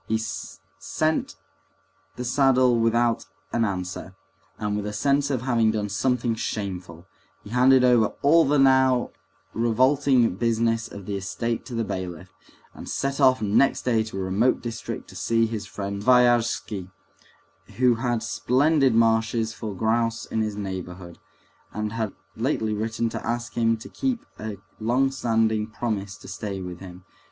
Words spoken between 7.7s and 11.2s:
over all the now revolting business of the